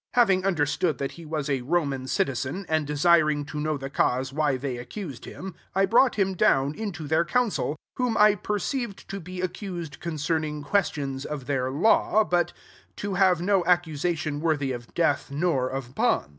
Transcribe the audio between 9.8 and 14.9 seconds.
cd concerning questions of their law; but to have no accusation worthy